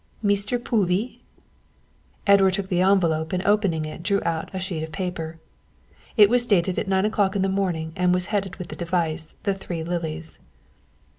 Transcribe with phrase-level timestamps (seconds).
[0.23, 1.21] "Meester Povee?"
[2.25, 5.37] Edward took the envelope and opening it drew out a sheet of paper.
[6.17, 9.35] It was dated at nine o'clock in the morning and was headed with the device
[9.43, 10.39] THE THREE LILIES.